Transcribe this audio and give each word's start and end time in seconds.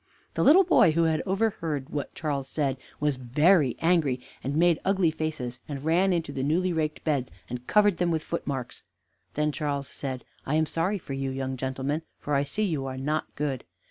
The 0.33 0.43
little 0.43 0.63
boy, 0.63 0.93
who 0.93 1.03
had 1.03 1.21
overheard 1.27 1.89
what 1.91 2.15
Charles 2.15 2.47
said, 2.49 2.77
was 2.99 3.17
very 3.17 3.77
angry, 3.81 4.19
and 4.43 4.55
made 4.57 4.79
ugly 4.83 5.11
faces, 5.11 5.59
and 5.69 5.85
ran 5.85 6.11
into 6.11 6.31
the 6.31 6.41
newly 6.41 6.73
raked 6.73 7.03
beds, 7.03 7.29
and 7.47 7.67
covered 7.67 7.97
them 7.97 8.09
with 8.09 8.23
footmarks. 8.23 8.81
Then 9.35 9.51
Charles 9.51 9.89
said: 9.89 10.25
"I 10.43 10.55
am 10.55 10.65
sorry 10.65 10.97
for 10.97 11.13
you, 11.13 11.29
young 11.29 11.55
gentleman, 11.55 12.01
for 12.17 12.33
I 12.33 12.41
see 12.43 12.63
you 12.63 12.87
are 12.87 12.97
not 12.97 13.35
good." 13.35 13.63